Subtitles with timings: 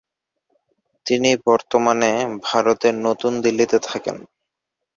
[1.05, 2.11] তিনি বর্তমানে
[2.43, 4.17] ভারতের নতুন দিল্লিতে থাকেন।